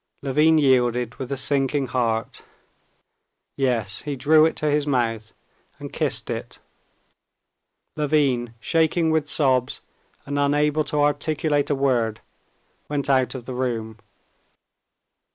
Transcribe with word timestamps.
Levin 0.23 0.57
yielded 0.57 1.13
with 1.17 1.31
a 1.31 1.37
sinking 1.37 1.85
heart: 1.85 2.43
yes, 3.55 4.01
he 4.01 4.15
drew 4.15 4.47
it 4.47 4.55
to 4.55 4.65
his 4.67 4.87
mouth 4.87 5.31
and 5.77 5.93
kissed 5.93 6.31
it. 6.31 6.57
Levin, 7.95 8.55
shaking 8.59 9.11
with 9.11 9.29
sobs 9.29 9.81
and 10.25 10.39
unable 10.39 10.83
to 10.83 10.99
articulate 10.99 11.69
a 11.69 11.75
word, 11.75 12.19
went 12.89 13.11
out 13.11 13.35
of 13.35 13.45
the 13.45 13.53
room. 13.53 13.99